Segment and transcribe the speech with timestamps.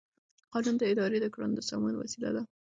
[0.53, 2.41] قانون د ادارې د کړنو د سمون وسیله ده.